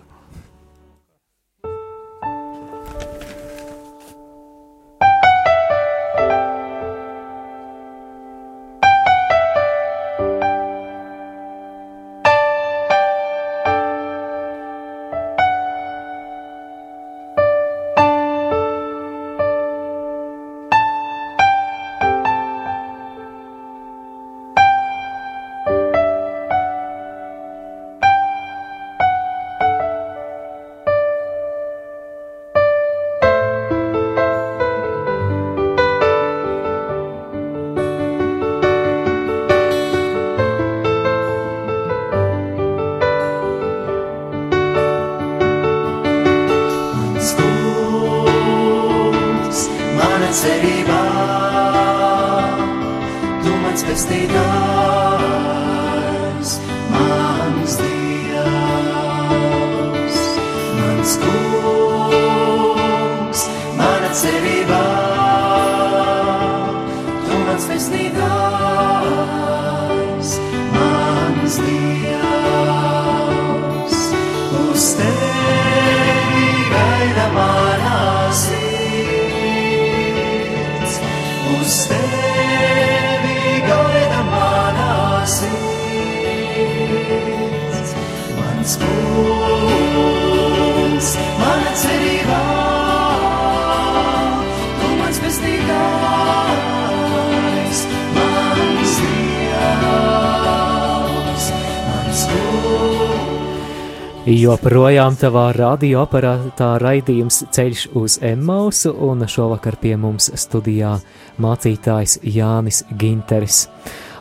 [104.48, 110.94] Joprojām tavā radioaparātā raidījums ceļš uz Emmausu, un šovakar pie mums studijā
[111.36, 113.66] mācītājs Jānis Ginteris.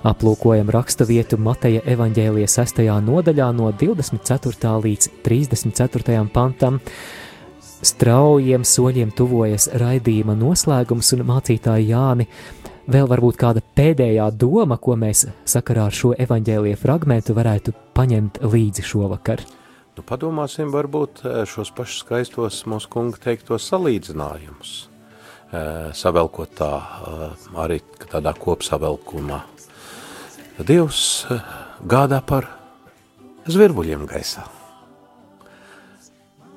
[0.03, 2.82] Aplūkojam raksturvietu Mateja evaņģēlijas 6.
[3.07, 4.73] nodaļā no 24.
[4.84, 6.17] līdz 34.
[6.34, 6.82] pantam.
[7.88, 12.28] Straujiem soļiem tuvojas raidījuma noslēgums, un mācītāji Jāni,
[12.91, 18.86] vēl varbūt kāda pēdējā doma, ko mēs sakarā ar šo evaņģēlīja fragmentu varētu paņemt līdzi
[18.91, 19.45] šovakar.
[19.98, 24.74] Nu, padomāsim, varbūt eh, šos pašus skaistos mūsu kunga teiktos salīdzinājumus,
[25.50, 29.39] eh, savelkot tā eh, arī tādā kopsavelkumā.
[30.62, 31.02] Dievs
[31.82, 32.45] gādā par
[33.50, 34.45] zvirbuļiem gaisā,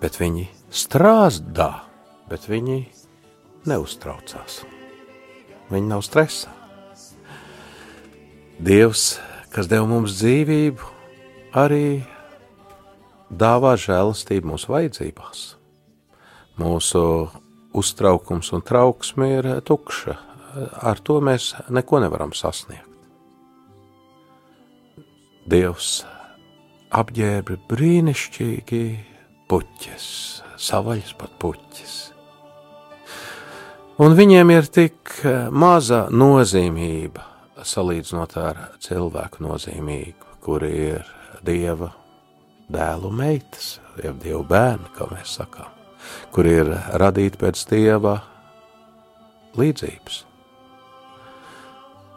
[0.05, 1.71] bet viņi strāzdā,
[2.29, 2.79] bet viņi
[3.73, 4.61] neuztraucās.
[5.73, 6.53] Viņi nav stresā.
[8.61, 9.15] Dievs,
[9.49, 10.97] kas deva mums dzīvību,
[11.57, 12.03] arī
[13.31, 15.45] dāvā žēlastību mūsu vajadzībās.
[16.61, 17.03] Mūsu
[17.77, 20.17] uztraukums un trauksme ir tukša.
[20.83, 22.89] Ar to mēs neko nevaram sasniegt.
[25.51, 26.03] Dievs
[26.95, 28.85] apģērba brīnišķīgi
[29.51, 30.07] puķes,
[30.59, 31.97] savaļas pat puķes.
[34.01, 35.17] Un viņiem ir tik
[35.53, 37.27] maza nozīmība
[37.67, 41.05] salīdzinot ar cilvēku nozīmīgu, kur ir
[41.45, 41.91] dieva
[42.71, 45.69] dēlu meitas, jeb dievu bērni, kā mēs sakām,
[46.35, 48.17] kur ir radīti pēc dieva
[49.59, 50.25] līdzības.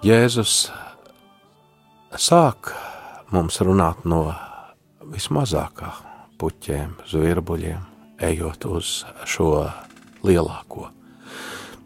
[0.03, 0.55] Jēzus
[2.19, 2.73] sāk
[3.31, 4.25] mums runāt no
[5.13, 5.93] vismazākā
[6.41, 7.85] puķiem, zvirbuļiem,
[8.23, 8.97] ejot uz
[9.29, 9.53] šo
[10.27, 10.89] lielāko.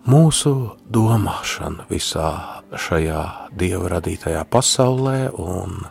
[0.07, 0.53] Mūsu
[0.87, 2.29] domāšana visā
[2.71, 3.23] šajā
[3.59, 5.81] dieva radītajā pasaulē un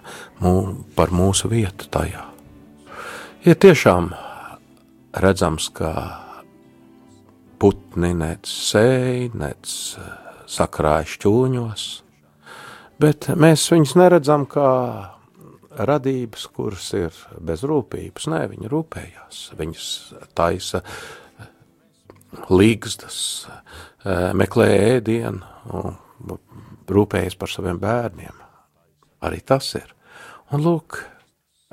[0.41, 0.55] mū,
[0.97, 2.25] par mūsu vietu tajā
[3.47, 4.11] ir tiešām
[5.23, 5.91] redzams, ka
[7.63, 9.75] putni nec sēž, nec
[10.51, 11.85] sakrāj šķūņos,
[13.03, 14.71] bet mēs viņus neredzam kā
[15.77, 18.29] radības, kuras ir bez rūpības.
[18.33, 19.89] Nē, viņi rūpējās, viņas
[20.37, 20.83] taisa
[22.51, 23.19] līgstas,
[24.37, 25.43] meklē ēdienu
[25.77, 25.99] un
[26.87, 28.43] rūpējas par saviem bērniem.
[29.27, 29.93] Arī tas ir.
[30.55, 31.01] Un lūk,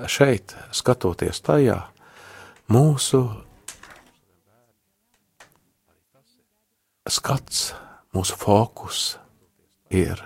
[0.10, 1.80] šeit, skatoties tajā,
[2.72, 3.24] mūsu
[7.10, 7.74] skats,
[8.16, 9.04] mūsu fokus
[9.92, 10.20] ir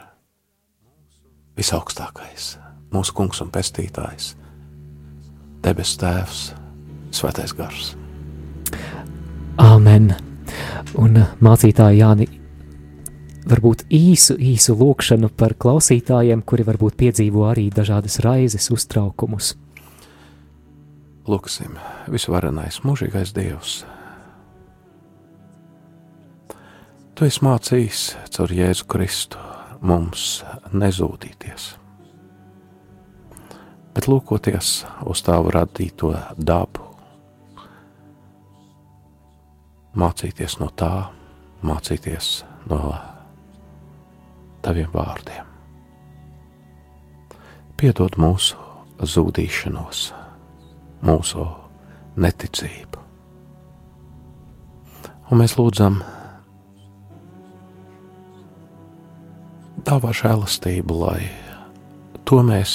[1.57, 2.55] visaugstākais,
[2.93, 4.35] mūsu kungs un pestītājs,
[5.65, 6.41] debes tēvs,
[7.15, 7.95] svētais gars.
[9.57, 10.13] Āmen!
[10.97, 12.27] Un mācītāji Jāni,
[13.49, 19.55] varbūt īsu, īsu lūkšanu par klausītājiem, kuri varbūt piedzīvo arī dažādas raizes, uztraukumus.
[21.27, 21.75] Lūksim,
[22.07, 23.81] visvarenais, mūžīgais Dievs.
[27.17, 29.41] Tu esi mācījis caur Jēzu Kristu
[29.83, 31.65] mums nezūdīties,
[33.97, 34.69] bet lūkoties
[35.03, 36.85] uz tavu radīto dabu,
[39.97, 41.09] mācīties no tā,
[41.65, 42.29] mācīties
[42.71, 42.79] no
[44.63, 45.43] taviem vārdiem.
[47.75, 48.55] Piedod mūsu
[49.03, 50.05] zudīšanos,
[51.05, 51.45] mūsu
[52.17, 53.03] neticību.
[55.27, 56.01] Un mēs lūdzam
[59.87, 61.29] Tavā žēlastību, lai
[62.27, 62.71] to mēs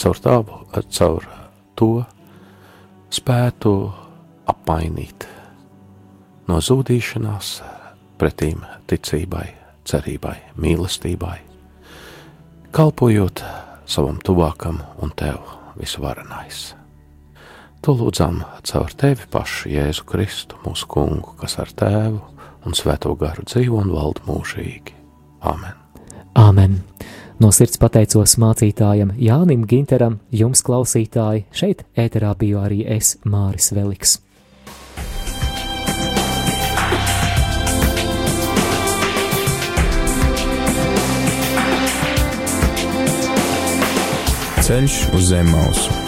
[0.00, 0.56] caur tavu,
[0.90, 1.26] caur
[1.78, 1.90] to
[3.14, 3.74] spētu
[4.50, 5.28] apmainīt
[6.50, 7.52] no zudīšanās
[8.18, 9.46] pretīm ticībai
[9.88, 11.36] cerībai, mīlestībai,
[12.76, 13.44] kalpojot
[13.88, 15.40] savam tuvākam un tev
[15.78, 16.77] visvarenais.
[17.86, 22.18] To lūdzam caur tevi pašu Jēzu Kristu, mūsu kungu, kas ar tēvu
[22.66, 24.96] un svēto garu dzīvo un valda mūžīgi.
[25.46, 25.76] Āmen!
[26.38, 26.80] Āmen!
[27.38, 34.18] No sirds pateicos mācītājam Jānim Ginteram, jums klausītāji, šeit ēterā biju arī es, Māris Veliks.
[44.68, 46.07] Ceļš uz zem mausu